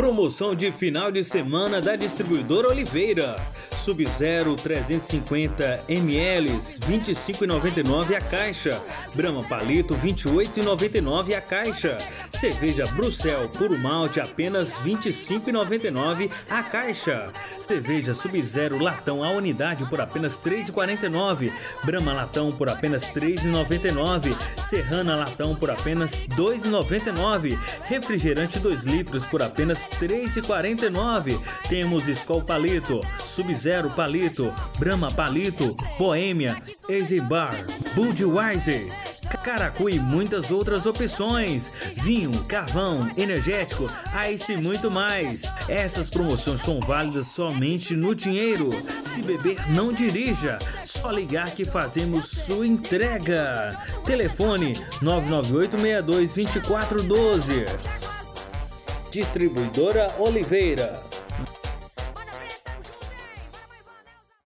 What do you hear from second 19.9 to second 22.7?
apenas 3,49. Brahma Latão por